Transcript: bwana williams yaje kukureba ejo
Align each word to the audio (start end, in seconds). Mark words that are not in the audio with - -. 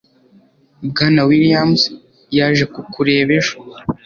bwana 0.89 1.21
williams 1.29 1.81
yaje 2.37 2.65
kukureba 2.73 3.31
ejo 3.39 3.55